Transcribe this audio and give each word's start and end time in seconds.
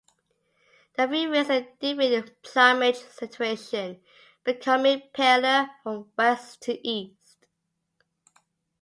There 0.97 1.05
are 1.05 1.09
three 1.11 1.27
races 1.27 1.65
differing 1.79 2.13
in 2.13 2.31
plumage 2.41 2.95
saturation, 2.95 4.01
becoming 4.43 5.03
paler 5.13 5.69
from 5.83 6.11
west 6.17 6.63
to 6.63 6.87
east. 6.87 7.45